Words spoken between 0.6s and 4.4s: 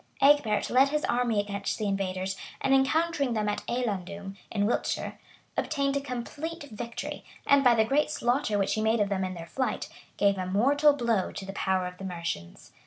led his army against the invaders; and encountering them at Ellandun,